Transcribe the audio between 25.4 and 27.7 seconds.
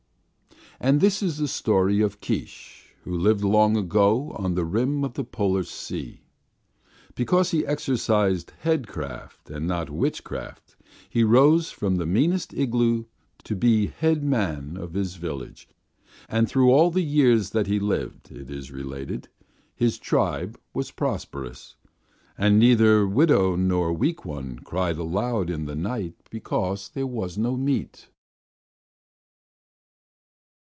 in the night because there was no